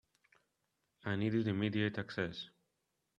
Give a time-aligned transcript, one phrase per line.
[1.05, 2.49] I needed immediate access.